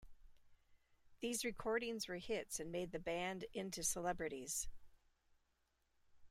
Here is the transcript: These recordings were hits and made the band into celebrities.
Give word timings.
These 1.19 1.45
recordings 1.45 2.07
were 2.07 2.15
hits 2.17 2.59
and 2.59 2.71
made 2.71 2.91
the 2.91 2.97
band 2.97 3.45
into 3.53 3.83
celebrities. 3.83 4.67